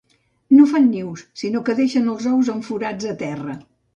No 0.53 0.63
fan 0.71 0.87
nius, 0.93 1.23
sinó 1.41 1.61
que 1.67 1.77
deixen 1.81 2.09
els 2.15 2.27
ous 2.31 2.51
en 2.57 2.65
forats 2.71 3.09
a 3.13 3.17
terra. 3.23 3.57